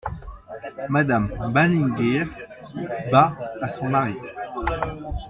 Madame 0.89 1.29
Malingear, 1.53 2.25
bas 3.11 3.37
à 3.61 3.69
son 3.69 3.87
mari. 3.87 4.15